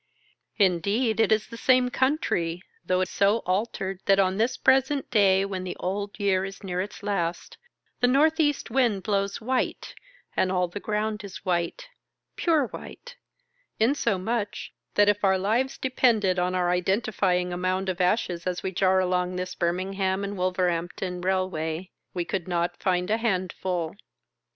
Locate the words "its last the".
6.81-8.07